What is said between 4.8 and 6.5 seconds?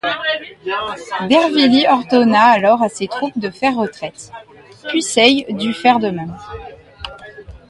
Puisaye dut faire de même.